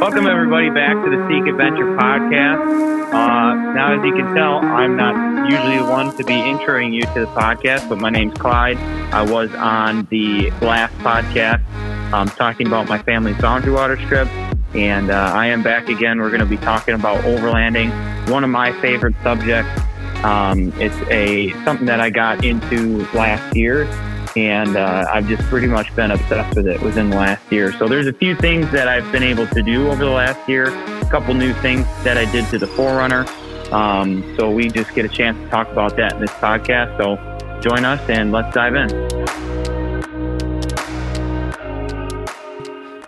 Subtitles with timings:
[0.00, 3.12] Welcome, everybody, back to the Seek Adventure podcast.
[3.12, 7.02] Uh, now, as you can tell, I'm not usually the one to be introing you
[7.02, 8.78] to the podcast, but my name's Clyde.
[9.12, 11.62] I was on the last podcast
[12.14, 14.28] um, talking about my family's boundary water trip,
[14.74, 16.20] and uh, I am back again.
[16.20, 17.90] We're going to be talking about overlanding,
[18.30, 19.82] one of my favorite subjects.
[20.24, 23.84] Um, it's a something that I got into last year,
[24.36, 27.72] and uh, I've just pretty much been obsessed with it within the last year.
[27.72, 30.68] So there's a few things that I've been able to do over the last year,
[31.00, 33.26] a couple new things that I did to the 4Runner.
[33.72, 36.96] Um, so we just get a chance to talk about that in this podcast.
[36.98, 37.16] So
[37.60, 38.88] join us and let's dive in.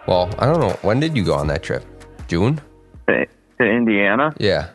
[0.06, 0.76] Well, I don't know.
[0.82, 1.84] When did you go on that trip?
[2.26, 2.60] June?
[3.08, 3.26] To,
[3.58, 4.34] to Indiana?
[4.38, 4.70] Yeah.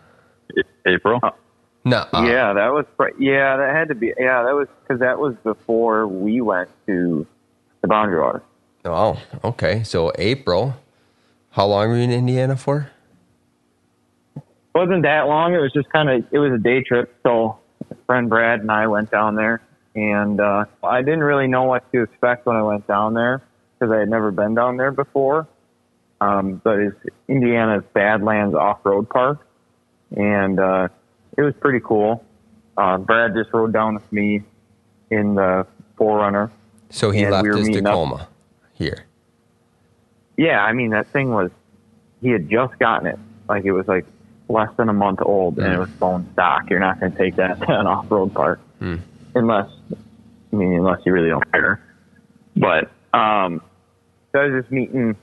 [0.85, 1.19] April.
[1.85, 2.05] No.
[2.13, 2.85] yeah, that was.
[3.19, 4.11] Yeah, that had to be.
[4.17, 7.27] Yeah, that was because that was before we went to
[7.81, 8.43] the boundary water.
[8.83, 9.83] Oh, okay.
[9.83, 10.75] So April.
[11.51, 12.91] How long were you in Indiana for?
[14.75, 15.53] wasn't that long.
[15.53, 17.15] It was just kind of it was a day trip.
[17.23, 17.57] So
[18.05, 19.61] friend Brad and I went down there,
[19.95, 23.41] and uh, I didn't really know what to expect when I went down there
[23.79, 25.47] because I had never been down there before.
[26.21, 29.47] Um, but it's Indiana's Badlands Off Road Park,
[30.15, 30.89] and uh,
[31.37, 32.23] it was pretty cool.
[32.77, 34.41] Uh, Brad just rode down with me
[35.09, 35.65] in the
[35.97, 36.51] 4Runner.
[36.89, 38.27] So he left we his meeting up- Tacoma
[38.73, 39.05] here.
[40.37, 41.49] Yeah, I mean that thing was
[42.21, 43.19] he had just gotten it.
[43.47, 44.05] Like it was like
[44.49, 46.69] less than a month old and it was bone stock.
[46.69, 48.59] You're not gonna take that to an off road park.
[48.79, 48.97] Hmm.
[49.33, 51.81] Unless I mean unless you really don't care.
[52.55, 53.61] But um
[54.31, 55.15] so I was just meeting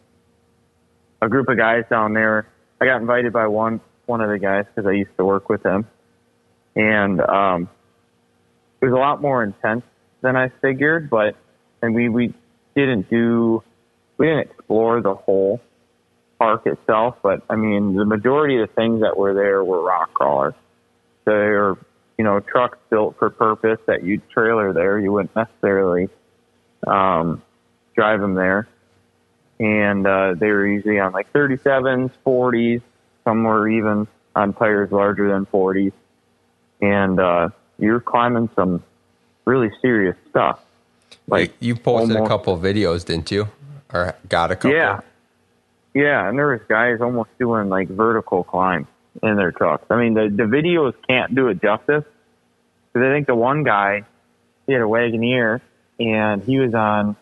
[1.21, 2.47] a group of guys down there.
[2.81, 5.63] I got invited by one one of the guys because I used to work with
[5.63, 5.87] him.
[6.77, 7.69] And um
[8.81, 9.85] it was a lot more intense
[10.23, 11.37] than I figured, but
[11.83, 12.35] and we we
[12.75, 13.63] didn't do
[14.19, 15.61] we didn't explore the whole
[16.43, 20.13] park itself, but I mean, the majority of the things that were there were rock
[20.13, 20.55] crawlers.
[21.25, 21.77] They're,
[22.19, 24.99] you know, trucks built for purpose that you'd trailer there.
[24.99, 26.09] You wouldn't necessarily
[26.85, 27.43] um,
[27.95, 28.67] drive them there.
[29.61, 32.83] And uh, they were usually on like 37s, 40s.
[33.23, 35.93] Some were even on tires larger than 40s.
[36.83, 37.49] And uh,
[37.79, 38.83] you're climbing some
[39.47, 40.61] really serious stuff.
[41.27, 43.49] Like you posted almost- a couple of videos, didn't you?
[43.95, 44.73] Or got a couple?
[44.73, 45.01] Yeah.
[45.95, 48.87] Yeah, and there was guys almost doing like vertical climbs
[49.23, 49.85] in their trucks.
[49.91, 52.05] I mean, the the videos can't do it justice
[52.93, 54.05] because I think the one guy
[54.67, 55.61] he had a Wagoneer
[56.01, 57.15] and he was on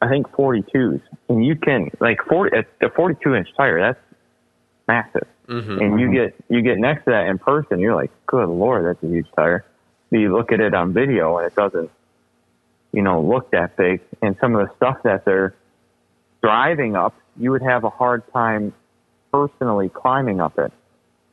[0.00, 3.80] I think 42s, and you can like 40 a- a 42 inch tire.
[3.80, 4.00] That's
[4.86, 5.80] massive, Mhm.
[5.80, 9.02] and you get you get next to that in person, you're like, good lord, that's
[9.02, 9.64] a huge tire.
[10.10, 11.90] But You look at it on video and it doesn't,
[12.92, 14.00] you know, look that big.
[14.20, 15.54] And some of the stuff that they're
[16.42, 18.72] driving up, you would have a hard time
[19.32, 20.72] personally climbing up it,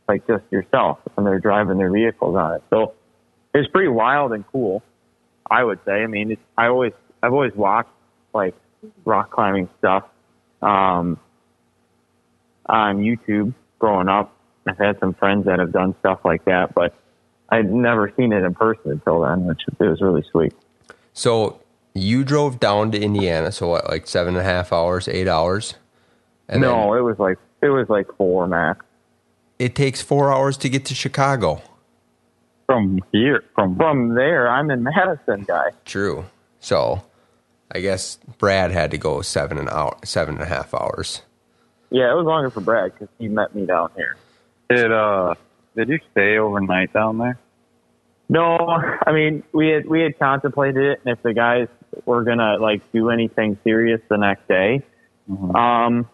[0.07, 2.63] like just yourself when they're driving their vehicles on it.
[2.69, 2.93] So
[3.53, 4.81] it's pretty wild and cool,
[5.51, 6.03] I would say.
[6.03, 7.89] I mean, it's, I always, I've always watched
[8.33, 8.55] like
[9.05, 10.05] rock climbing stuff,
[10.61, 11.19] um,
[12.67, 14.35] on YouTube growing up.
[14.67, 16.93] I've had some friends that have done stuff like that, but
[17.49, 20.53] I'd never seen it in person until then, which it was really sweet.
[21.13, 21.61] So
[21.95, 23.51] you drove down to Indiana.
[23.51, 25.73] So what, like seven and a half hours, eight hours?
[26.47, 28.85] And no, it was like, it was like four max.
[29.57, 31.61] it takes four hours to get to Chicago.
[32.65, 35.71] From here, from From there, I'm in Madison, guy.
[35.85, 36.25] True.
[36.59, 37.03] So
[37.71, 41.23] I guess Brad had to go seven and hour, seven and a half hours.
[41.91, 44.15] Yeah, it was longer for Brad because he met me down here.
[44.69, 45.33] did uh
[45.75, 47.37] did you stay overnight down there?
[48.27, 48.57] No,
[49.05, 51.67] I mean we had we had contemplated it, and if the guys
[52.05, 54.83] were gonna like do anything serious the next day,
[55.29, 55.55] Mhm.
[55.55, 56.07] um,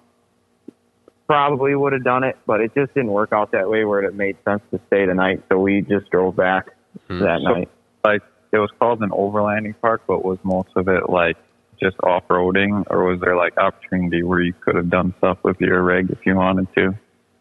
[1.27, 4.13] probably would have done it, but it just didn't work out that way where it
[4.13, 5.41] made sense to stay the night.
[5.49, 6.67] So we just drove back
[7.09, 7.69] that So- night.
[8.05, 8.21] Like
[8.51, 11.35] it was called an overlanding park, but was most of it like
[11.79, 15.59] just off roading, or was there like opportunity where you could have done stuff with
[15.59, 16.95] your rig if you wanted to?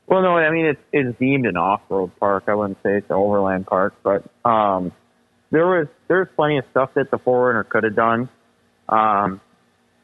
[0.06, 2.44] Well, no, I mean it's it's deemed an off-road park.
[2.46, 4.92] I wouldn't say it's an overland park, but um,
[5.50, 8.28] there was there's plenty of stuff that the 4Runner could have done.
[8.88, 9.40] Um,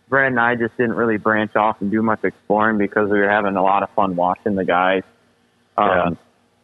[0.08, 3.28] Brad and I just didn't really branch off and do much exploring because we were
[3.28, 5.02] having a lot of fun watching the guys
[5.78, 6.10] um, Yeah.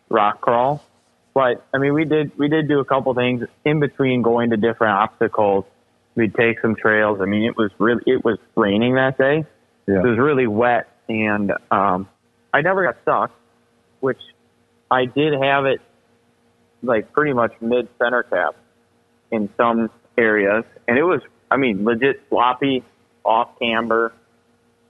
[0.08, 0.82] rock crawl.
[1.34, 4.56] But I mean, we did we did do a couple things in between going to
[4.56, 5.64] different obstacles.
[6.16, 7.20] We'd take some trails.
[7.20, 9.44] I mean, it was really it was raining that day.
[9.86, 10.00] Yeah.
[10.00, 12.08] It was really wet, and um,
[12.52, 13.30] I never got stuck,
[14.00, 14.20] which
[14.90, 15.80] I did have it
[16.82, 18.56] like pretty much mid center cap
[19.30, 21.20] in some areas, and it was
[21.50, 22.82] I mean legit sloppy,
[23.24, 24.12] off camber.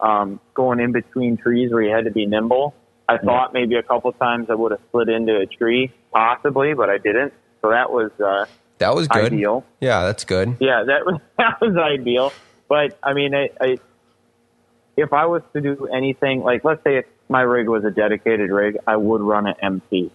[0.00, 2.74] um, going in between trees where you had to be nimble.
[3.08, 6.90] I thought maybe a couple times I would have slid into a tree, possibly, but
[6.90, 7.32] I didn't.
[7.62, 8.46] So that was uh,
[8.78, 9.32] That was good.
[9.32, 9.64] ideal.
[9.80, 10.56] Yeah, that's good.
[10.60, 12.32] Yeah, that was that was ideal.
[12.68, 13.78] But I mean, I, I
[14.96, 18.50] if I was to do anything like, let's say if my rig was a dedicated
[18.50, 20.10] rig, I would run an MT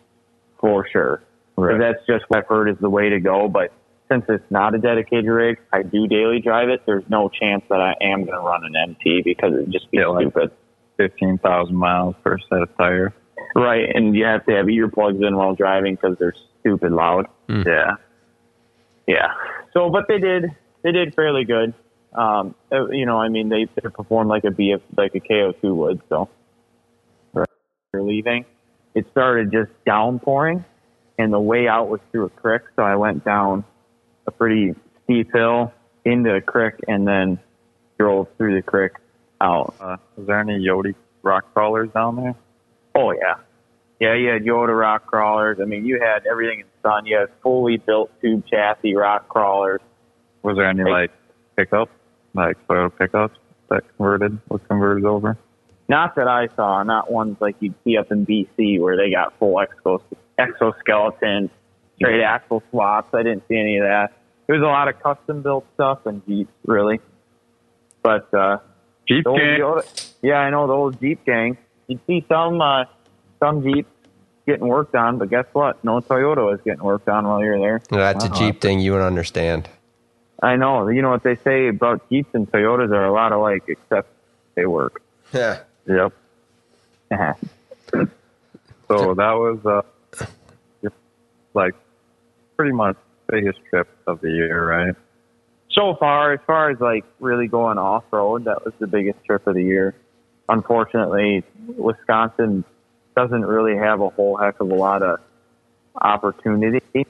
[0.59, 1.21] for sure.
[1.57, 1.77] Right.
[1.79, 3.47] That's just what I've heard is the way to go.
[3.47, 3.71] But
[4.09, 6.81] since it's not a dedicated rig, I do daily drive it.
[6.85, 9.97] There's no chance that I am going to run an MT because it'd just be
[9.97, 10.51] Yeah, like- stupid.
[10.97, 13.11] Fifteen thousand miles per set of tire.
[13.55, 17.27] Right, and you have to have earplugs in while driving because they're stupid loud.
[17.49, 17.63] Hmm.
[17.65, 17.95] Yeah,
[19.11, 19.33] yeah.
[19.73, 20.45] So, but they did
[20.83, 21.73] they did fairly good.
[22.13, 25.75] Um, uh, you know, I mean, they, they performed like a BF like a KO2
[25.75, 26.01] would.
[26.09, 26.29] So,
[27.33, 27.47] right,
[27.91, 28.45] they're leaving.
[28.95, 30.65] It started just downpouring,
[31.17, 32.63] and the way out was through a creek.
[32.75, 33.63] So I went down
[34.27, 35.71] a pretty steep hill
[36.03, 37.39] into a creek, and then
[37.97, 38.93] drove through the creek
[39.39, 39.75] out.
[39.79, 42.35] Uh, was there any Yodi rock crawlers down there?
[42.95, 43.35] Oh yeah,
[44.01, 44.15] yeah.
[44.15, 45.59] You had Yota rock crawlers.
[45.61, 47.05] I mean, you had everything in the sun.
[47.05, 49.79] You had fully built tube chassis rock crawlers.
[50.43, 51.11] Was there any like
[51.55, 51.91] pickups,
[52.33, 53.37] like Toyota pickups
[53.69, 55.37] that converted was converted over?
[55.87, 56.81] Not that I saw.
[56.83, 60.01] Not ones like you'd see up in BC where they got full exos,
[60.37, 61.49] exoskeleton,
[61.97, 63.13] straight axle swaps.
[63.13, 64.13] I didn't see any of that.
[64.47, 66.99] There was a lot of custom built stuff and Jeeps, really.
[68.01, 68.57] But uh,
[69.07, 69.59] Jeep gang.
[69.59, 71.57] Yoda, yeah, I know the old Jeep gang.
[71.87, 72.85] You'd see some uh,
[73.41, 73.89] some Jeeps
[74.45, 75.83] getting worked on, but guess what?
[75.83, 77.81] No Toyota was getting worked on while you're there.
[77.89, 78.31] That's Wow.
[78.31, 79.67] a Jeep thing you would understand.
[80.41, 80.87] I know.
[80.87, 84.09] You know what they say about Jeeps and Toyotas are a lot alike, except
[84.55, 85.01] they work.
[85.33, 85.59] Yeah.
[85.87, 86.13] Yep.
[88.87, 89.81] So that was uh,
[90.83, 90.95] just
[91.53, 91.73] like
[92.57, 92.97] pretty much
[93.29, 94.95] biggest trip of the year, right?
[95.69, 99.47] so far, as far as like really going off road, that was the biggest trip
[99.47, 99.95] of the year.
[100.49, 101.45] Unfortunately,
[101.77, 102.65] Wisconsin
[103.15, 105.19] doesn't really have a whole heck of a lot of
[106.01, 107.05] opportunity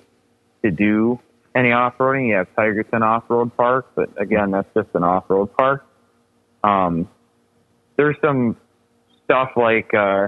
[0.64, 1.20] to do
[1.56, 2.30] any off roading.
[2.30, 5.86] You have Tigerton Off Road Park, but again, that's just an off road park.
[6.64, 7.08] Um,
[7.98, 8.56] there's some
[9.26, 10.28] stuff like uh,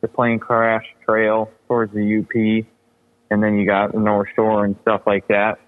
[0.00, 2.66] the plane crash trail towards the UP,
[3.30, 5.58] and then you got the North Shore and stuff like that,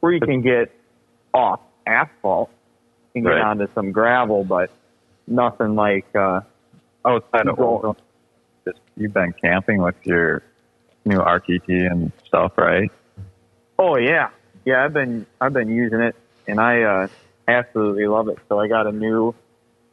[0.00, 0.72] where you can get
[1.32, 2.50] off asphalt
[3.14, 3.42] and get Right.
[3.42, 4.70] onto some gravel, but
[5.26, 6.40] nothing like uh,
[7.06, 7.96] Outside of Oregon,
[8.64, 10.42] just you've been camping with your
[11.04, 12.90] new RTT and stuff, right?
[13.78, 14.30] Oh yeah,
[14.64, 14.84] yeah.
[14.84, 16.16] I've been I've been using it,
[16.46, 17.08] and I uh,
[17.48, 18.38] absolutely love it.
[18.48, 19.34] So I got a new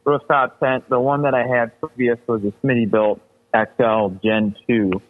[0.04, 0.88] rooftop tent.
[0.90, 3.20] The one that I had previous was a Smittybilt
[3.56, 5.02] XL Gen two,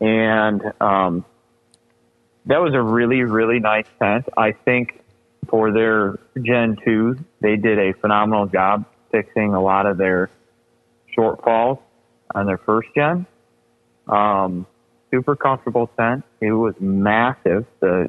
[0.00, 1.24] and um,
[2.46, 4.26] that was a really really nice tent.
[4.36, 5.00] I think
[5.48, 10.30] for their Gen two, they did a phenomenal job fixing a lot of their
[11.16, 11.78] shortfalls
[12.34, 13.26] on their first gen.
[14.08, 14.66] Um,
[15.10, 16.24] super comfortable tent.
[16.40, 17.66] It was massive.
[17.80, 18.08] The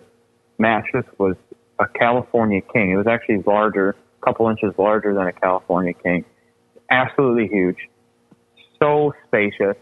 [0.57, 1.35] mattress was
[1.79, 2.91] a California King.
[2.91, 3.89] It was actually larger,
[4.21, 6.25] a couple inches larger than a California King.
[6.89, 7.77] Absolutely huge.
[8.79, 9.75] So spacious.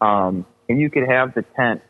[0.00, 1.82] Um, and you could have the tent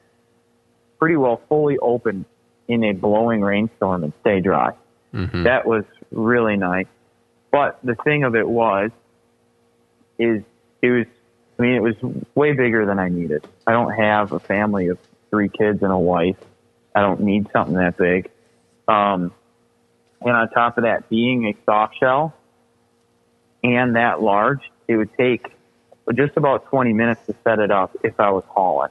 [0.99, 2.25] pretty well fully open
[2.69, 4.73] in a blowing rainstorm and stay dry.
[5.13, 6.87] hmm That was really nice.
[7.51, 8.91] But the thing of it was,
[10.19, 10.43] is
[10.83, 11.07] it was,
[11.59, 11.97] I mean, it was
[12.35, 13.45] way bigger than I needed.
[13.67, 14.99] I don't have a family of
[15.31, 16.37] three kids and a wife.
[16.95, 18.31] I don't need something that big.
[18.87, 19.33] Um,
[20.21, 22.35] and on top of that, being a soft shell
[23.63, 25.47] and that large, it would take
[26.15, 28.91] just about 20 minutes to set it up if I was hauling.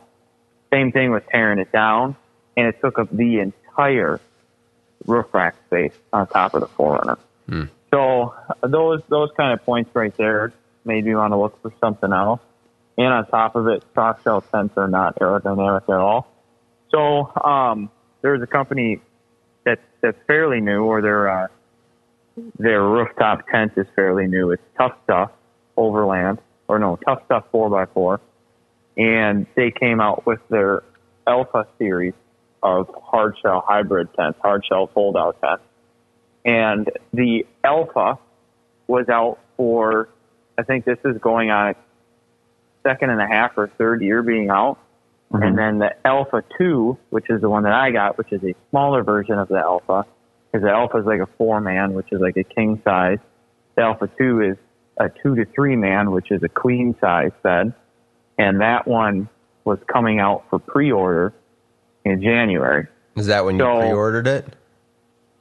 [0.72, 2.16] Same thing with tearing it down,
[2.56, 4.20] and it took up the entire
[5.06, 7.18] roof rack space on top of the 4Runner.
[7.48, 7.64] Hmm.
[7.92, 10.52] So those those kind of points right there
[10.84, 12.42] made me want to look for something else.
[12.98, 16.28] And on top of it, soft shell tents are not aerodynamic at all.
[16.90, 19.02] So um, there's a company
[19.66, 21.48] that's that's fairly new, or their uh,
[22.58, 24.52] their rooftop tent is fairly new.
[24.52, 25.32] It's Tuff Stuff
[25.76, 28.20] Overland, or no, Tuff Stuff Four x Four,
[28.96, 30.84] and they came out with their
[31.28, 32.14] Alpha series
[32.64, 35.64] of hard shell hybrid tents, hard shell fold out tents.
[36.46, 38.18] And the Alpha
[38.88, 40.10] was out for,
[40.58, 41.80] I think this is going on its
[42.88, 44.80] second and a half or third year being out.
[45.32, 45.56] And mm-hmm.
[45.58, 49.04] then the Alpha 2, which is the one that I got, which is a smaller
[49.04, 50.06] version of the Alpha,
[50.52, 53.20] because the Alpha is like a four man, which is like a king size.
[53.76, 54.58] The Alpha 2 is
[54.98, 57.74] a two to three man, which is a queen size bed.
[58.38, 59.28] And that one
[59.66, 61.34] was coming out for pre order
[62.06, 62.88] in January.
[63.16, 64.46] Is that when you pre-ordered it?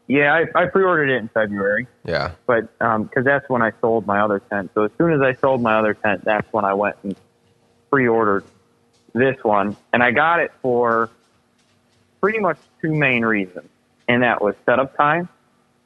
[0.09, 2.33] Yeah, I, I pre-ordered it in February, Yeah.
[2.47, 4.71] but um, because that's when I sold my other tent.
[4.75, 7.17] So as soon as I sold my other tent, that's when I went and
[7.97, 8.45] pre-ordered
[9.15, 11.09] this one, and I got it for
[12.21, 13.71] pretty much two main reasons,
[14.07, 15.31] and that was setup time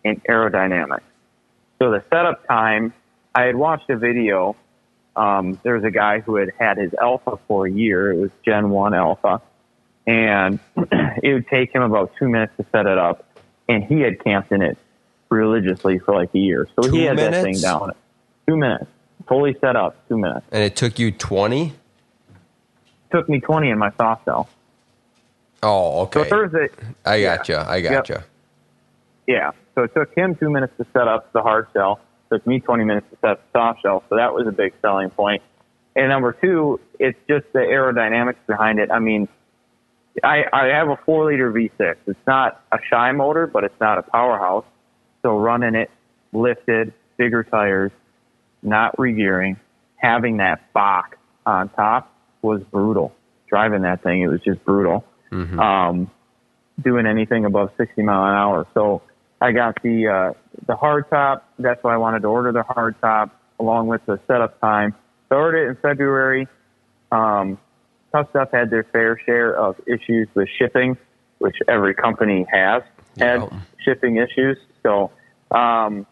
[0.04, 1.02] and aerodynamics.
[1.78, 2.92] So the setup time,
[3.32, 4.56] I had watched a video.
[5.14, 8.10] Um, there was a guy who had had his Alpha for a year.
[8.10, 9.40] It was Gen 1 Alpha.
[10.04, 10.58] And
[11.22, 13.24] it would take him about two minutes to set it up.
[13.68, 14.76] And he had camped in it
[15.28, 16.66] religiously for like a year.
[16.74, 17.92] So Two he had that thing down.
[18.48, 18.90] Two minutes.
[19.28, 20.44] Fully set up, two minutes.
[20.50, 21.74] And it took you 20?
[23.10, 24.48] Took me 20 in my soft shell.
[25.62, 26.30] Oh, So okay.
[26.30, 26.68] Thursday,
[27.04, 27.36] I yeah.
[27.36, 27.66] gotcha.
[27.68, 28.06] I Yep.
[28.08, 28.24] gotcha.
[29.26, 29.50] Yeah.
[29.74, 32.00] So it took him two minutes to set up the hard shell.
[32.30, 34.02] took me 20 minutes to set the soft shell.
[34.08, 35.42] So that was a big selling point.
[35.96, 38.90] And number two, it's just the aerodynamics behind it.
[38.90, 39.28] I mean,
[40.22, 41.96] I, I have a four liter V6.
[42.06, 44.64] It's not a shy motor, but it's not a powerhouse.
[45.22, 45.90] So running it
[46.32, 47.92] lifted, bigger tires,
[48.62, 49.56] not regearing,
[49.96, 52.09] having that box on top
[52.42, 53.12] was brutal.
[53.48, 55.04] Driving that thing, it was just brutal.
[55.58, 56.10] Um,
[56.80, 58.66] doing anything above 60 mile an hour.
[58.74, 59.02] So
[59.40, 60.32] I got the uh,
[60.66, 61.48] the hard top.
[61.58, 64.94] That's why I wanted to order the hard top along with the setup time.
[65.28, 66.48] So I ordered it in February.
[67.12, 67.58] Um,
[68.12, 70.96] Tuff Stuff had their fair share of issues with shipping,
[71.38, 72.82] which every company has
[73.18, 73.48] had
[73.84, 74.58] shipping issues.
[74.82, 75.10] So
[75.50, 76.06] um,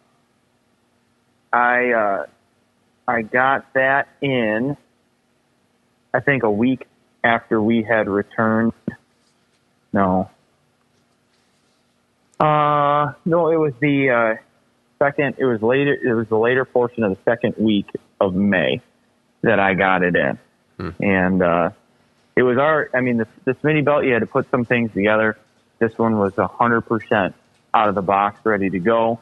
[1.53, 2.27] I uh,
[3.07, 4.77] I got that in.
[6.13, 6.87] I think a week
[7.23, 8.73] after we had returned.
[9.93, 10.31] No.
[12.41, 14.43] Uh, no, it was the uh,
[14.99, 15.37] second.
[15.39, 15.95] It was later.
[15.95, 18.81] It was the later portion of the second week of May
[19.43, 20.39] that I got it in,
[21.01, 21.71] and uh,
[22.37, 22.91] it was our.
[22.95, 24.07] I mean, this this Smittybilt.
[24.07, 25.37] You had to put some things together.
[25.79, 27.35] This one was a hundred percent
[27.75, 29.19] out of the box, ready to go.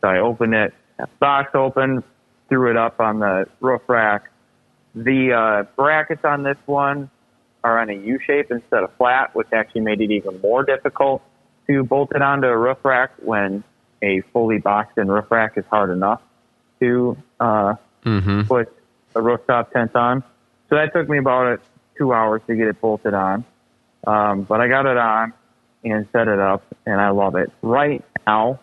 [0.00, 0.74] So I opened it,
[1.18, 2.04] box open,
[2.48, 4.30] threw it up on the roof rack.
[4.94, 7.10] The uh, brackets on this one
[7.64, 11.22] are on a U shape instead of flat, which actually made it even more difficult
[11.66, 13.62] to bolt it onto a roof rack when
[14.02, 16.22] a fully boxed in roof rack is hard enough
[16.80, 18.42] to uh, Mm-hmm.
[18.42, 18.72] put
[19.14, 20.22] a rooftop tent on.
[20.70, 21.60] So that took me about
[21.98, 23.44] two hours to get it bolted on.
[24.06, 25.34] Um, but I got it on
[25.84, 27.50] and set it up, and I love it.
[27.60, 28.60] Right now,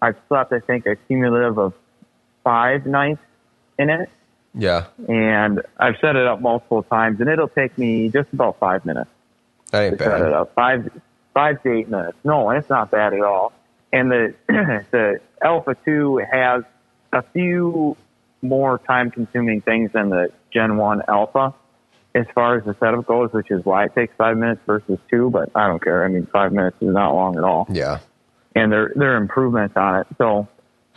[0.00, 1.74] I've slept, I think, a cumulative of
[2.44, 3.20] five nights
[3.78, 4.08] in it,
[4.58, 4.86] Yeah.
[5.08, 9.08] and I've set it up multiple times, and it'll take me just about five minutes
[9.70, 10.52] That to ain't set it up.
[10.54, 10.90] Five,
[11.32, 12.18] five to eight minutes.
[12.24, 13.52] No, it's not bad at all.
[13.92, 14.34] And the
[14.90, 16.64] the Alpha Two has
[17.12, 17.96] a few
[18.42, 21.54] more time consuming things than the Gen One Alpha
[22.14, 25.30] as far as the setup goes, which is why it takes five minutes versus two.
[25.30, 26.04] But I don't care.
[26.04, 28.00] I mean, five minutes is not long at all, Yeah.
[28.56, 30.06] and there there are improvements on it.
[30.18, 30.48] So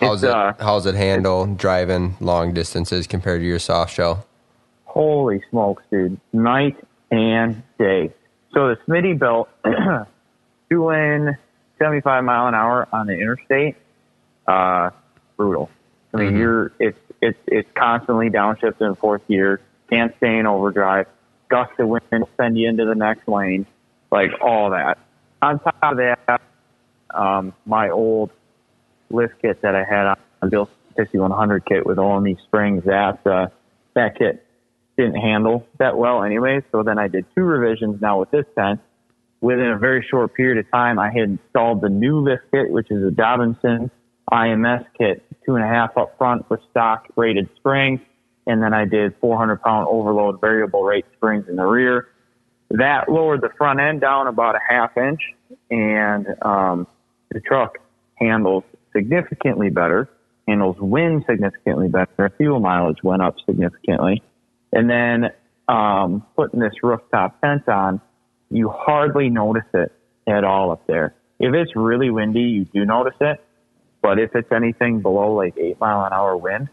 [0.01, 0.29] How's it?
[0.31, 4.25] uh, how's it handle driving long distances compared to your soft shell?
[4.86, 6.20] Holy smokes, dude.
[6.34, 6.75] Night
[7.12, 8.12] and day.
[8.53, 9.48] So the Smittybilt
[10.70, 11.36] doing
[11.79, 13.75] 75 mile an hour on the interstate,
[14.48, 14.89] uh,
[15.38, 15.70] brutal.
[16.13, 16.38] I mean, Mhm.
[16.39, 21.08] you're, it's, it's, it's constantly downshift in fourth gear, can't stay in overdrive,
[21.48, 23.65] gust of wind send you into the next lane,
[24.12, 24.98] like all that.
[25.41, 26.41] On top of that,
[27.13, 28.31] um, my old
[29.13, 33.48] lift kit that I had on the Bill 5100 kit with OME springs, that, uh,
[33.94, 34.46] that kit
[34.98, 36.62] didn't handle that well anyway.
[36.72, 38.80] So then I did two revisions now with this tent.
[39.39, 42.91] Within a very short period of time, I had installed the new lift kit, which
[42.91, 43.89] is a Dobinson
[44.32, 48.01] IMS kit, two and a half up front with stock rated springs.
[48.46, 52.10] And then I did 400 pound overload variable rate springs in the rear.
[52.70, 55.22] That lowered the front end down about a half inch
[55.70, 56.88] and, um,
[57.32, 57.77] the truck
[58.15, 58.63] handles
[58.95, 60.10] significantly better,
[60.48, 62.31] handles wind significantly better.
[62.38, 64.21] Fuel mileage went up significantly.
[64.74, 65.31] And then
[65.67, 68.01] um, putting this rooftop tent on,
[68.50, 69.91] you hardly notice it
[70.27, 71.13] at all up there.
[71.39, 73.43] If it's really windy, you do notice it.
[74.01, 76.69] But if it's anything below like eight mile an hour wind,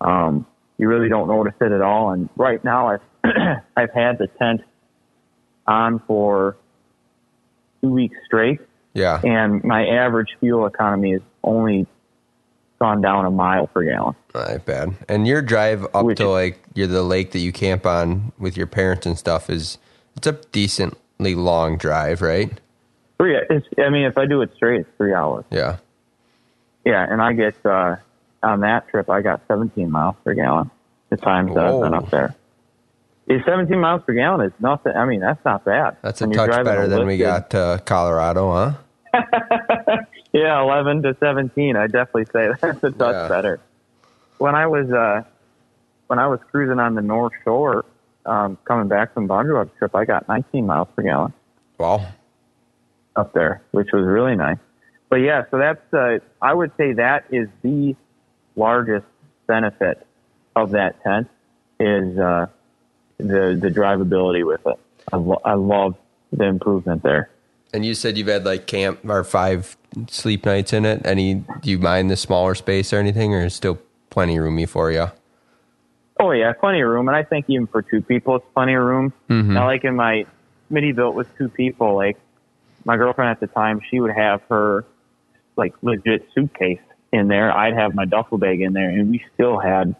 [0.00, 0.46] um,
[0.78, 2.12] you really don't notice it at all.
[2.12, 3.00] And right now, I've
[3.76, 4.62] I've had the tent
[5.66, 6.56] on for
[7.82, 8.60] two weeks straight,
[8.94, 9.20] Yeah.
[9.22, 11.86] and my average fuel economy has only
[12.80, 14.14] gone down a mile per gallon.
[14.34, 14.94] Not ain't bad.
[15.08, 18.56] And your drive up Which to like you're the lake that you camp on with
[18.56, 19.78] your parents and stuff is
[20.16, 22.50] it's a decently long drive, right?
[23.18, 23.36] Three.
[23.50, 25.44] It's, I mean, if I do it straight, it's three hours.
[25.50, 25.76] Yeah.
[26.84, 27.96] Yeah, and I get uh,
[28.42, 30.70] on that trip, I got 17 miles per gallon.
[31.10, 32.34] The times that I've been up there.
[33.26, 34.92] Yeah, 17 miles per gallon is nothing.
[34.96, 35.96] I mean, that's not bad.
[36.02, 38.76] That's a touch better than we got to Colorado,
[39.12, 39.98] huh?
[40.32, 41.76] Yeah, 11 to 17.
[41.76, 43.28] I definitely say that's a touch Yeah.
[43.28, 43.60] better.
[44.38, 45.22] When I was uh,
[46.06, 47.84] when I was cruising on the North Shore,
[48.26, 51.32] um, coming back from Watch trip, I got 19 miles per gallon
[51.78, 52.06] Well,
[53.16, 54.58] up there, which was really nice.
[55.08, 57.96] But yeah, so that's uh, I would say that is the
[58.56, 59.06] largest
[59.46, 60.06] benefit
[60.56, 61.28] of that tent
[61.78, 62.46] is uh,
[63.18, 64.78] the the drivability with it.
[65.12, 65.96] I, lo- I love
[66.32, 67.30] the improvement there.
[67.72, 69.76] And you said you've had like camp or five
[70.08, 71.04] sleep nights in it.
[71.04, 71.34] Any?
[71.34, 73.78] Do you mind the smaller space or anything, or is it still
[74.10, 75.06] plenty roomy for you?
[76.18, 78.82] Oh yeah, plenty of room, and I think even for two people, it's plenty of
[78.82, 79.12] room.
[79.28, 79.46] Mhm.
[79.46, 80.26] Now, like in my
[80.68, 82.18] mini built with two people, like
[82.84, 84.84] my girlfriend at the time, she would have her
[85.56, 86.80] like legit suitcase
[87.12, 87.50] in there.
[87.56, 89.94] I'd have my duffel bag in there, and we still had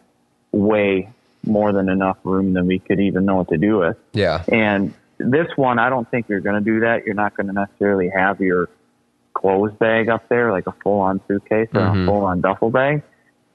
[0.53, 1.09] way
[1.47, 3.97] more than enough room than we could even know what to do with.
[4.13, 4.43] Yeah.
[4.53, 4.93] And
[5.25, 7.05] this one, I don't think you're going to do that.
[7.05, 8.69] You're not going to necessarily have your
[9.35, 12.03] clothes bag up there, like a full on suitcase or Mhm.
[12.03, 13.03] a full on duffel bag.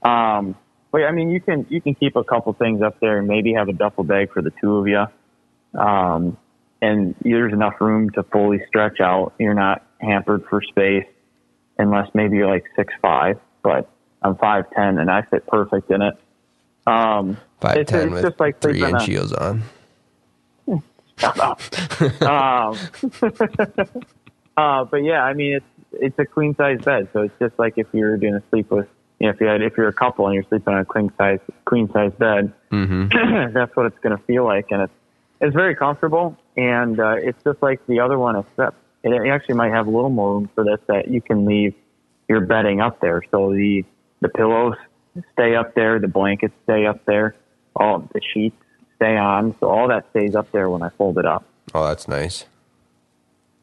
[0.04, 0.56] Um,
[0.92, 3.54] but I mean, you can you can keep a couple things up there and maybe
[3.54, 5.06] have a duffel bag for the two of you.
[5.80, 6.38] Um,
[6.82, 9.34] and there's enough room to fully stretch out.
[9.40, 11.06] You're not hampered for space,
[11.78, 13.40] unless maybe you're like six five.
[13.64, 13.90] But
[14.22, 16.16] I'm five ten, and I fit perfect in it.
[16.88, 19.64] Um, Five it's, ten it's with just like three inch heels on.
[21.18, 21.62] Shut up.
[22.22, 22.78] um,
[24.58, 27.74] uh, but yeah, I mean, it's it's a queen size bed, so it's just like
[27.78, 28.88] if you're doing a sleep with,
[29.20, 31.12] you know, if you had if you're a couple and you're sleeping on a queen
[31.18, 33.54] size queen size bed, Mm-hmm.
[33.54, 34.94] that's what it's going to feel like, and it's
[35.42, 39.72] it's very comfortable, and uh, it's just like the other one, except it actually might
[39.72, 41.74] have a little more room for this that you can leave
[42.28, 43.86] your bedding up there, so the
[44.22, 44.76] the pillows
[45.34, 47.36] stay up there, the blankets stay up there,
[47.76, 48.58] all the sheets
[48.98, 51.44] stay on, so all that stays up there when I fold it up.
[51.74, 52.46] Oh, that's nice.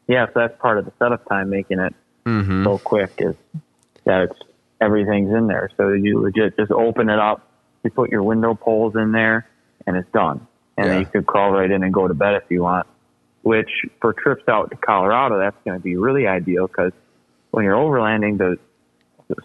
[0.07, 1.93] Yeah, so that's part of the setup time, making it
[2.25, 2.63] Mm-hmm.
[2.63, 3.35] so quick is
[4.05, 4.39] that it's
[4.79, 5.69] everything's in there.
[5.75, 7.45] So you legit just open it up,
[7.83, 9.45] you put your window poles in there,
[9.85, 10.47] and it's done.
[10.77, 10.91] And Yeah.
[10.93, 12.87] then you could crawl right in and go to bed if you want.
[13.41, 13.69] Which
[13.99, 16.93] for trips out to Colorado, that's going to be really ideal because
[17.51, 18.57] when you're overlanding, the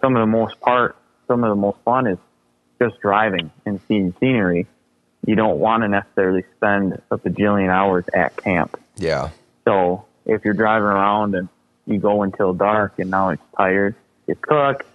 [0.01, 0.95] some of the most part,
[1.27, 2.19] some of the most fun is
[2.81, 4.69] just driving and seeing scenery.
[5.29, 8.81] You don't want to necessarily spend a bajillion hours at camp.
[8.97, 9.29] Yeah.
[9.67, 11.51] So if you're driving around and
[11.87, 13.95] you go until dark and now it's tired,
[14.27, 14.87] you cook,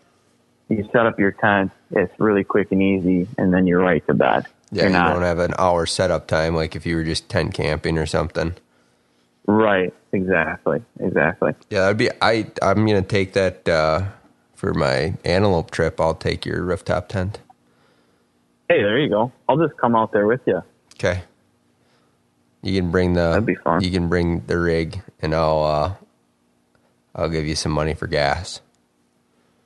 [0.70, 4.16] you set up your tent, it's really quick and easy, and then you're right to
[4.16, 4.48] bed.
[4.72, 4.84] Yeah.
[4.84, 7.54] you're You not don't have an hour setup time like if you were just tent
[7.54, 8.56] camping or something.
[9.46, 9.94] right.
[10.14, 10.82] Exactly.
[11.00, 11.54] Exactly.
[11.70, 12.10] Yeah, that'd be.
[12.22, 14.06] I I'm gonna take that uh,
[14.56, 16.00] for my antelope trip.
[16.02, 17.40] I'll take your rooftop tent.
[18.70, 19.32] Hey, there you go.
[19.48, 20.62] I'll just come out there with you.
[20.96, 21.24] Okay.
[22.62, 23.30] You can bring the.
[23.32, 23.84] That'd be fun.
[23.84, 25.94] You can bring the rig, and I'll uh,
[27.16, 28.62] I'll give you some money for gas.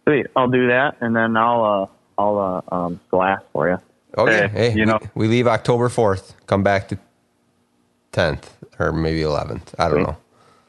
[0.07, 0.25] Sweet.
[0.35, 3.77] I'll do that, and then I'll uh, I'll uh, um, glass for you.
[4.17, 4.47] Okay.
[4.47, 6.33] Hey, Hey, you know- we, we leave October fourth.
[6.47, 6.97] Come back to
[8.11, 9.75] tenth or maybe eleventh.
[9.77, 10.07] I don't Sweet.
[10.07, 10.17] know.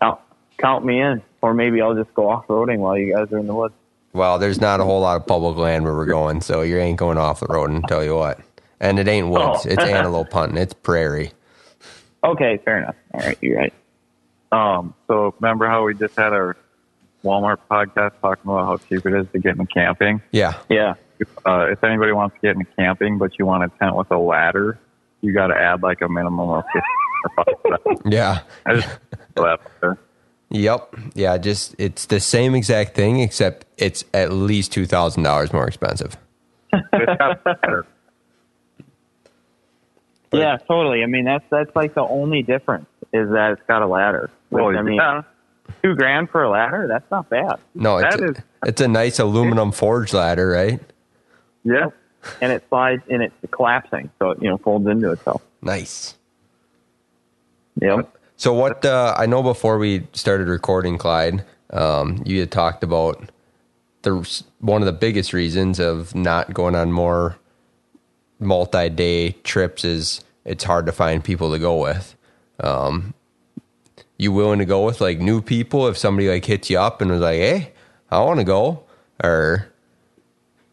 [0.03, 0.21] Count,
[0.59, 3.47] count me in, or maybe I'll just go off roading while you guys are in
[3.47, 3.75] the woods.
[4.13, 6.99] Well, there's not a whole lot of public land where we're going, so you ain't
[6.99, 7.71] going off the road.
[7.71, 8.41] And tell you what,
[8.81, 9.67] and it ain't woods.
[9.67, 9.71] Oh.
[9.71, 10.59] It's antelope hunting.
[10.59, 11.33] It's prairie.
[12.25, 12.97] Okay, fair enough.
[13.15, 13.73] All right, you're right.
[14.51, 16.57] Um, so remember how we just had our
[17.25, 20.23] Walmart podcast talking about how cheap it is to get into camping?
[20.33, 20.55] Yeah.
[20.69, 20.95] Yeah.
[21.45, 24.19] Uh, if anybody wants to get into camping, but you want a tent with a
[24.19, 24.79] ladder,
[25.21, 26.81] you got to add like a minimum of 50
[27.37, 28.13] or five.
[28.13, 28.41] Yeah.
[28.67, 28.89] I just
[29.81, 29.99] there.
[30.51, 30.97] Yep.
[31.15, 35.67] Yeah, just it's the same exact thing except it's at least two thousand dollars more
[35.69, 36.17] expensive.
[36.73, 37.87] It's got a ladder.
[40.33, 41.03] Yeah, totally.
[41.03, 44.31] I mean, that's that's like the only difference is that it's got a ladder.
[44.51, 45.23] Which, Well, I mean, yeah.
[45.83, 46.87] two grand for a ladder?
[46.89, 47.57] That's not bad.
[47.75, 50.81] No, it's That a, is- it's a nice aluminum forged ladder, right?
[51.65, 51.87] Yeah.
[52.43, 55.43] And it slides and it's collapsing, so it you know folds into itself.
[55.63, 56.15] Nice.
[57.81, 58.13] Yep.
[58.39, 63.31] So what uh, I know before we started recording, Clyde, um, you had talked about
[64.03, 67.37] the one of the biggest reasons of not going on more
[68.39, 72.15] multi-day trips is it's hard to find people to go with.
[72.61, 73.13] Um,
[74.19, 77.11] you willing to go with like new people if somebody like hits you up and
[77.11, 77.73] was like, "Hey,
[78.09, 78.85] I want to go,"
[79.23, 79.67] or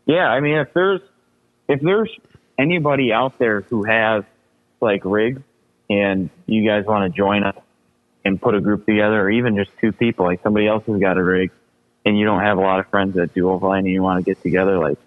[0.05, 1.01] Yeah, I mean, if there's
[1.67, 2.15] if there's
[2.59, 4.23] anybody out there who has
[4.81, 5.41] like rigs
[5.89, 7.55] and you guys want to join us
[8.23, 11.17] and put a group together, or even just two people, like somebody else has got
[11.17, 11.51] a rig,
[12.05, 14.29] and you don't have a lot of friends that do overland, and you want to
[14.29, 14.97] get together, like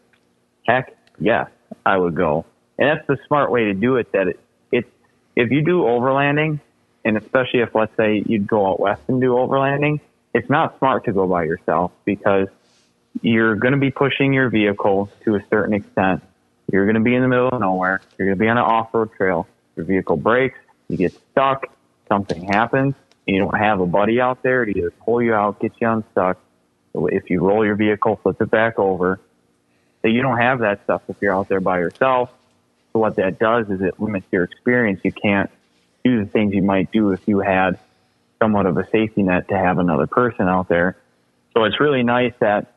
[0.67, 1.47] heck, yeah,
[1.85, 2.45] I would go.
[2.79, 4.12] And that's the smart way to do it.
[4.12, 4.88] That it, it's
[5.35, 6.61] if you do overlanding,
[7.05, 10.01] and especially if let's say you'd go out west and do overlanding,
[10.35, 12.49] it's not smart to go by yourself because
[13.23, 16.23] you're going to be pushing your vehicle to a certain extent.
[16.71, 18.01] You're going to be in the middle of nowhere.
[18.17, 19.49] You're going to be on an off-road trail.
[19.75, 20.59] Your vehicle breaks.
[20.88, 21.66] You get stuck.
[22.09, 22.94] Something happens.
[23.27, 25.88] And you don't have a buddy out there to either pull you out, get you
[25.88, 26.38] unstuck.
[26.94, 29.20] If you roll your vehicle, flip it back over.
[30.03, 32.33] So you don't have that stuff if you're out there by yourself.
[32.92, 35.01] So what that does is it limits your experience.
[35.05, 35.51] You can't
[36.05, 37.79] do the things you might do if you had
[38.40, 40.96] somewhat of a safety net to have another person out there.
[41.55, 42.72] So it's really nice that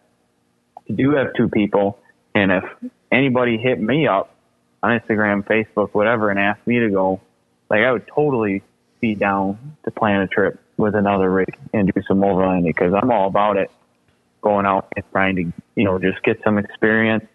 [0.88, 2.00] you do have two people.
[2.36, 2.64] And if
[3.12, 4.36] anybody hit me up
[4.84, 7.22] on Instagram, Facebook, whatever, and asked me to go,
[7.72, 8.62] like I would totally
[9.00, 13.10] be down to plan a trip with another rig and do some overlanding because I'm
[13.12, 13.72] all about it.
[14.42, 15.44] Going out and trying to,
[15.76, 17.26] you know, just get some experience,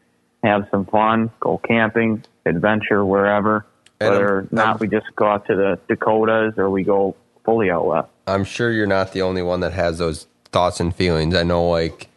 [0.42, 3.64] have some fun, go camping, adventure, wherever.
[3.99, 7.70] And Whether or not we just go out to the Dakotas or we go fully
[7.70, 8.09] out west.
[8.27, 11.35] I'm sure you're not the only one that has those thoughts and feelings.
[11.35, 12.09] I know, like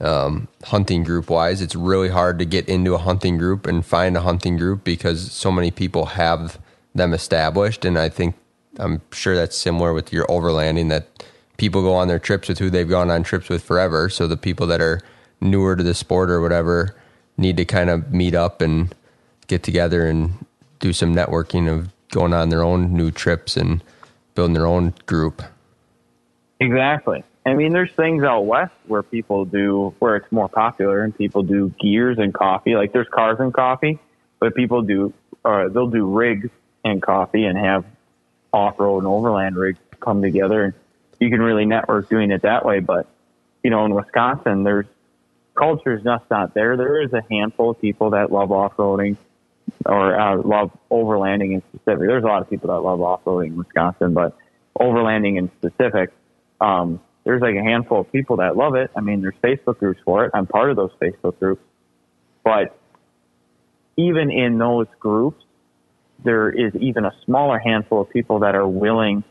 [0.00, 4.16] um, hunting group wise, it's really hard to get into a hunting group and find
[4.16, 6.58] a hunting group because so many people have
[6.96, 7.84] them established.
[7.84, 8.34] And I think
[8.78, 11.24] I'm sure that's similar with your overlanding that
[11.56, 14.08] people go on their trips with who they've gone on trips with forever.
[14.08, 15.00] So the people that are
[15.40, 16.94] newer to the sport or whatever
[17.36, 18.94] need to kind of meet up and
[19.46, 20.44] get together and
[20.80, 23.82] do some networking of going on their own new trips and
[24.34, 25.42] building their own group.
[26.60, 27.22] Exactly.
[27.44, 31.42] I mean, there's things out west where people do where it's more popular, and people
[31.42, 32.74] do gears and coffee.
[32.74, 34.00] Like there's cars and coffee,
[34.40, 35.12] but people do,
[35.44, 36.50] or they'll do rigs
[36.86, 37.84] and coffee, and have
[38.52, 40.74] off-road and overland rigs come together, and
[41.18, 42.80] you can really network doing it that way.
[42.80, 43.06] But
[43.62, 44.86] you know, in Wisconsin, there's
[45.54, 46.76] culture is just not there.
[46.76, 49.16] There is a handful of people that love off-roading
[49.84, 52.06] or uh, love overlanding in specific.
[52.06, 54.36] There's a lot of people that love off-roading in Wisconsin, but
[54.78, 56.12] overlanding in specific,
[56.60, 58.90] um, there's like a handful of people that love it.
[58.94, 60.30] I mean, there's Facebook groups for it.
[60.34, 61.62] I'm part of those Facebook groups,
[62.44, 62.78] but
[63.96, 65.42] even in those groups,
[66.26, 69.22] there is even a smaller handful of people that are willing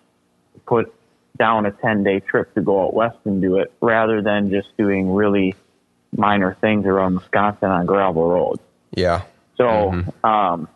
[0.53, 0.93] to put
[1.37, 4.69] down a 10 day trip to go out west and do it rather than just
[4.77, 5.53] doing really
[6.15, 8.61] minor things around Wisconsin on gravel roads.
[8.91, 9.23] Yeah.
[9.57, 10.67] So um,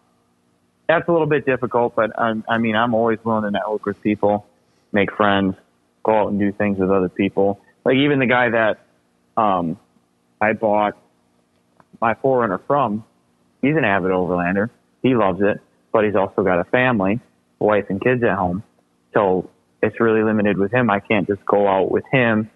[0.88, 4.02] that's a little bit difficult, but I'm, I mean, I'm always willing to network with
[4.02, 4.46] people,
[4.92, 5.56] make friends,
[6.04, 7.62] go out and do things with other people.
[7.86, 8.80] Like even the guy that
[9.38, 9.80] um,
[10.42, 10.98] I bought
[12.02, 13.06] my 4Runner from,
[13.62, 14.70] he's an avid overlander.
[15.02, 17.19] He loves it, but he's also got a family,
[17.60, 18.63] wife and kids at home.
[19.13, 19.49] So
[19.82, 20.89] it's really limited with him.
[20.89, 22.49] I can't just go out with him,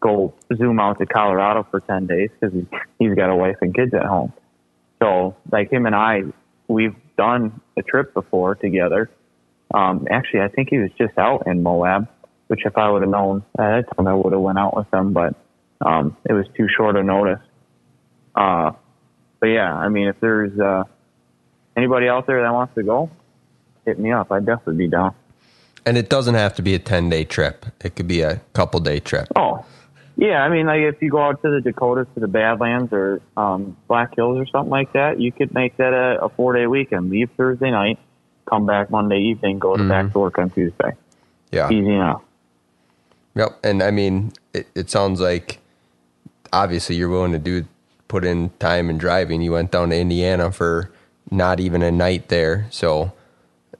[0.00, 2.54] go zoom out to Colorado for 10 days because
[2.98, 4.32] he's got a wife and kids at home.
[5.02, 6.22] So like him and I,
[6.68, 9.10] we've done a trip before together.
[9.72, 12.08] Um, actually, I think he was just out in Moab,
[12.48, 14.92] which if I would have known at that time, I would have went out with
[14.92, 15.34] him, but,
[15.84, 17.40] um, it was too short a notice.
[18.34, 18.72] Uh,
[19.40, 20.84] but yeah, I mean, if there's, uh,
[21.76, 23.10] anybody out there that wants to go,
[23.84, 24.30] hit me up.
[24.32, 25.14] I'd definitely be down.
[25.86, 28.80] And it doesn't have to be a 10 day trip, it could be a couple
[28.80, 29.28] day trip.
[29.36, 29.64] Oh,
[30.16, 30.42] yeah.
[30.42, 33.76] I mean, like if you go out to the Dakotas, to the Badlands, or um,
[33.88, 37.10] Black Hills, or something like that, you could make that a, a four day weekend.
[37.10, 37.98] Leave Thursday night,
[38.46, 40.92] come back Monday evening, go to back to work on Tuesday.
[41.50, 41.70] Yeah.
[41.70, 42.22] Easy enough.
[43.34, 43.58] Yep.
[43.64, 45.58] And I mean, it, it sounds like
[46.52, 47.66] obviously you're willing to do
[48.08, 49.42] put in time and driving.
[49.42, 50.90] You went down to Indiana for
[51.34, 52.66] not even a night there.
[52.70, 53.12] So,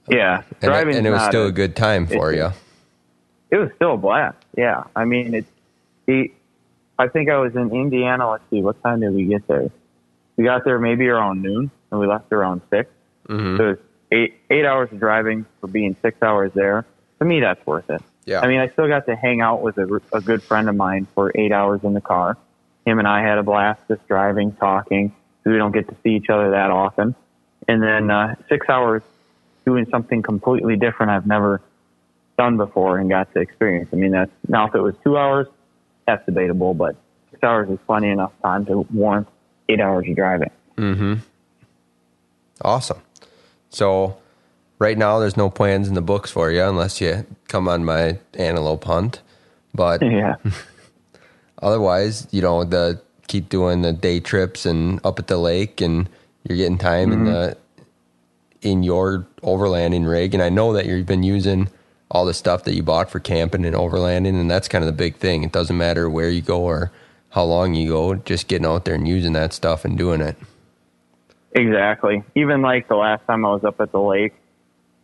[0.07, 2.53] Yeah, and, it, and it was still a- a good time for it's-
[3.51, 3.57] you.
[3.57, 4.37] It was still a blast.
[4.57, 5.45] Yeah, I mean, it.
[6.07, 6.31] it
[6.97, 8.29] I think I was in Indiana.
[8.31, 9.69] Let's see, what time did we get there?
[10.37, 12.89] We got there maybe around noon, and we left around 6
[13.27, 13.57] Mhm.
[13.57, 13.77] So it was
[14.11, 16.85] eight eight hours of driving for being six hours there.
[17.19, 18.01] To me, that's worth it.
[18.25, 18.41] Yeah.
[18.41, 21.07] I mean, I still got to hang out with a, a good friend of mine
[21.15, 22.37] for eight hours in the car.
[22.85, 25.11] Him and I had a blast just driving, talking.
[25.43, 27.15] We don't get to see each other that often.
[27.67, 29.01] And then uh, six hours
[29.65, 31.61] doing something completely different I've never
[32.37, 33.89] done before and got to experience.
[33.91, 35.47] I mean, that's now if it was two hours,
[36.05, 36.95] that's debatable, but
[37.31, 39.27] six hours is plenty enough time to warrant
[39.69, 40.51] eight hours of driving.
[40.77, 41.15] Mm-hmm.
[42.61, 42.99] Awesome.
[43.69, 44.17] So,
[44.79, 48.19] right now, there's no plans in the books for you unless you come on my
[48.33, 49.21] antelope hunt.
[49.73, 50.35] But yeah.
[51.61, 56.09] otherwise, you know, the keep doing the day trips and up at the lake, and
[56.47, 57.25] you're getting time in mm-hmm.
[57.25, 57.57] the
[58.61, 60.33] in your overlanding rig.
[60.33, 61.69] And I know that you've been using
[62.09, 64.93] all the stuff that you bought for camping and overlanding, and that's kind of the
[64.93, 65.43] big thing.
[65.43, 66.91] It doesn't matter where you go or
[67.29, 70.37] how long you go, just getting out there and using that stuff and doing it.
[71.51, 72.23] Exactly.
[72.35, 74.33] Even like the last time I was up at the lake,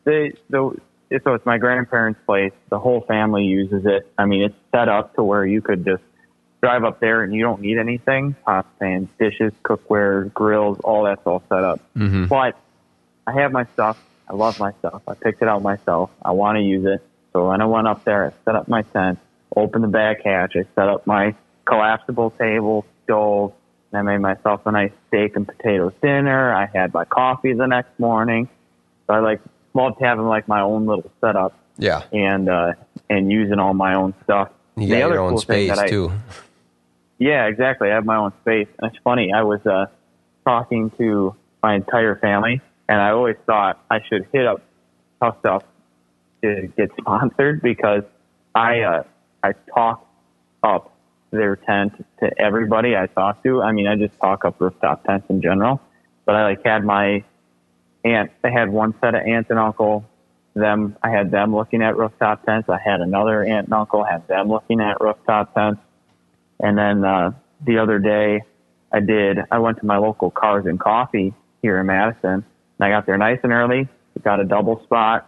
[0.03, 0.77] the the
[1.23, 2.53] so it's my grandparents' place.
[2.69, 4.11] The whole family uses it.
[4.17, 6.03] I mean, it's set up to where you could just
[6.61, 8.33] drive up there and you don't need anything.
[8.45, 11.79] Pot pans, dishes, cookware, grills, all that's all set up.
[11.97, 12.25] Mm-hmm.
[12.25, 12.55] But
[13.27, 14.01] I have my stuff.
[14.29, 15.01] I love my stuff.
[15.07, 16.11] I picked it out myself.
[16.23, 17.01] I want to use it.
[17.33, 19.19] So when I went up there, I set up my tent,
[19.55, 20.55] opened the back hatch.
[20.55, 23.53] I set up my collapsible table, stove.
[23.93, 26.53] And I made myself a nice steak and potatoes dinner.
[26.53, 28.47] I had my coffee the next morning.
[29.07, 29.41] So I like
[29.73, 32.03] loved having like my own little setup Yeah.
[32.13, 32.73] and uh,
[33.09, 34.49] and using all my own stuff.
[34.77, 36.13] You The got other your own cool space I- too.
[37.21, 37.91] Yeah, exactly.
[37.91, 38.67] I have my own space.
[38.79, 39.85] And it's funny, I was uh,
[40.43, 44.63] talking to my entire family, and I always thought I should hit up
[45.21, 45.63] Tuff Stuff
[46.41, 48.01] to get sponsored because
[48.55, 49.03] I uh,
[49.43, 50.03] I talk
[50.63, 50.95] up
[51.29, 53.61] their tent to everybody I talk to.
[53.61, 55.79] I mean, I just talk up rooftop tents in general,
[56.25, 57.23] but I like had my
[58.03, 58.31] aunt.
[58.43, 60.05] I had one set of aunt and uncle.
[60.55, 62.67] Them, I had them looking at rooftop tents.
[62.67, 65.81] I had another aunt and uncle, had them looking at rooftop tents.
[66.61, 67.31] And then uh,
[67.65, 68.41] the other day,
[68.91, 69.39] I did.
[69.51, 72.45] I went to my local Cars and Coffee here in Madison, and
[72.79, 73.87] I got there nice and early.
[74.23, 75.27] Got a double spot,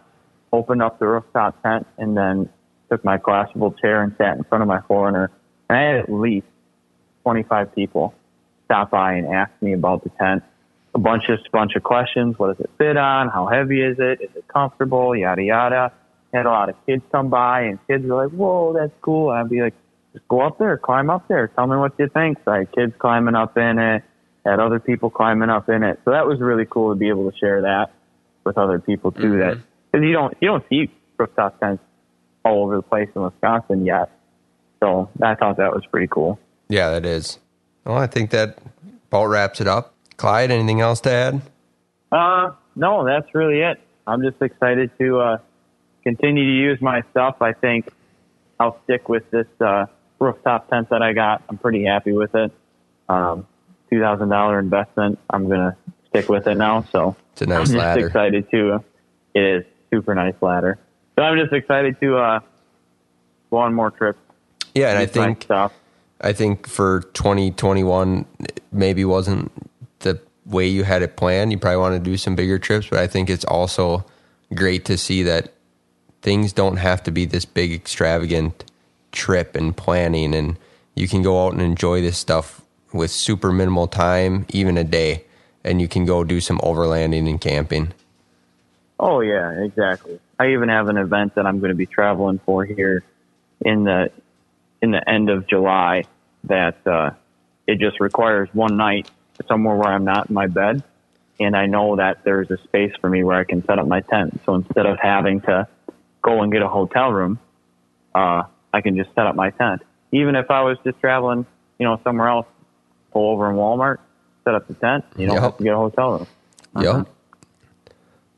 [0.52, 2.48] opened up the rooftop tent, and then
[2.90, 5.28] took my collapsible chair and sat in front of my 4Runner.
[5.68, 6.46] And I had at least
[7.22, 8.14] 25 people
[8.66, 10.44] stop by and ask me about the tent.
[10.94, 12.38] A bunch of bunch of questions.
[12.38, 13.28] What does it fit on?
[13.28, 14.20] How heavy is it?
[14.20, 15.16] Is it comfortable?
[15.16, 15.92] Yada yada.
[16.32, 19.40] Had a lot of kids come by, and kids were like, "Whoa, that's cool." And
[19.40, 19.74] I'd be like,
[20.14, 22.38] just go up there, climb up there, tell me what you think.
[22.44, 24.04] So I had kids climbing up in it,
[24.46, 26.00] had other people climbing up in it.
[26.04, 27.92] So that was really cool to be able to share that
[28.44, 29.38] with other people too.
[29.38, 29.58] That
[29.90, 31.82] because you don't you don't see rooftop tents
[32.44, 34.10] all over the place in Wisconsin yet.
[34.80, 36.38] So I thought that was pretty cool.
[36.68, 37.38] Yeah, that is.
[37.84, 38.58] Well, I think that
[39.08, 39.94] about wraps it up.
[40.16, 41.42] Clyde, anything else to add?
[42.12, 43.80] Uh, no, that's really it.
[44.06, 45.38] I'm just excited to uh,
[46.02, 47.36] continue to use my stuff.
[47.40, 47.88] I think
[48.60, 49.86] I'll stick with this uh,
[50.24, 51.42] rooftop tent that I got.
[51.48, 52.52] I'm pretty happy with it.
[53.08, 53.46] Um,
[53.90, 55.18] Two thousand dollar investment.
[55.30, 55.76] I'm gonna
[56.08, 56.84] stick with it now.
[56.90, 58.82] So It's a nice I'm just excited to.
[59.34, 60.78] It is super nice ladder.
[61.16, 62.40] So I'm just excited to uh,
[63.50, 64.18] go on more trips.
[64.74, 65.46] Yeah, and I think.
[66.20, 69.52] I think for 2021 it maybe wasn't
[70.00, 71.52] the way you had it planned.
[71.52, 74.04] You probably want to do some bigger trips, but I think it's also
[74.54, 75.52] great to see that
[76.22, 78.64] things don't have to be this big extravagant
[79.14, 80.58] trip and planning and
[80.94, 82.60] you can go out and enjoy this stuff
[82.92, 85.24] with super minimal time, even a day,
[85.64, 87.92] and you can go do some overlanding and camping.
[89.00, 90.20] Oh yeah, exactly.
[90.38, 93.02] I even have an event that I'm going to be traveling for here
[93.64, 94.10] in the
[94.80, 96.04] in the end of July.
[96.44, 97.10] That uh,
[97.66, 99.10] it just requires one night
[99.48, 100.84] somewhere where I'm not in my bed,
[101.40, 104.00] and I know that there's a space for me where I can set up my
[104.00, 104.40] tent.
[104.46, 105.66] So instead of having to
[106.22, 107.40] go and get a hotel room,
[108.14, 109.82] uh, I can just set up my tent.
[110.10, 111.46] Even if I was just traveling,
[111.78, 112.46] you know, somewhere else,
[113.12, 113.98] pull over in Walmart,
[114.44, 115.04] set up the tent.
[115.16, 115.42] You don't Yep.
[115.44, 116.26] have to get a hotel room.
[116.80, 116.84] Yep.
[116.94, 117.04] Uh-huh.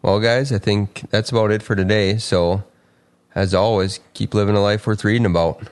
[0.03, 2.19] Well, guys, I think that's about it for today.
[2.19, 2.63] So,
[3.35, 5.63] as always, keep living a life worth reading about.